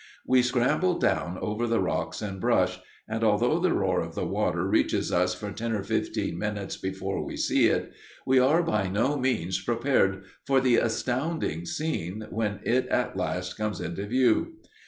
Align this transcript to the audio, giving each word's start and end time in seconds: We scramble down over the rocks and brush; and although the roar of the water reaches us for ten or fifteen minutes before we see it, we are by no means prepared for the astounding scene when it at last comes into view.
We 0.25 0.41
scramble 0.41 0.97
down 0.97 1.37
over 1.41 1.67
the 1.67 1.79
rocks 1.79 2.23
and 2.23 2.41
brush; 2.41 2.79
and 3.07 3.23
although 3.23 3.59
the 3.59 3.71
roar 3.71 3.99
of 4.01 4.15
the 4.15 4.25
water 4.25 4.67
reaches 4.67 5.11
us 5.11 5.35
for 5.35 5.51
ten 5.51 5.73
or 5.73 5.83
fifteen 5.83 6.39
minutes 6.39 6.75
before 6.75 7.23
we 7.23 7.37
see 7.37 7.67
it, 7.67 7.93
we 8.25 8.39
are 8.39 8.63
by 8.63 8.87
no 8.87 9.15
means 9.15 9.61
prepared 9.63 10.23
for 10.43 10.59
the 10.59 10.77
astounding 10.77 11.67
scene 11.67 12.25
when 12.31 12.61
it 12.63 12.87
at 12.87 13.15
last 13.15 13.57
comes 13.59 13.79
into 13.79 14.07
view. 14.07 14.53